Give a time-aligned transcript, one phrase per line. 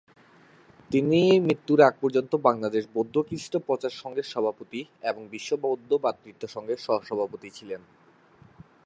[0.91, 6.79] তিনি মৃত্যুর আগ পর্যন্ত বাংলাদেশ বৌদ্ধ কৃষ্টি প্রচার সংঘের সভাপতি এবং বিশ্ব বৌদ্ধ ভ্রাতৃত্ব সংঘের
[6.79, 7.81] সহ-সভাপতি ছিলেন।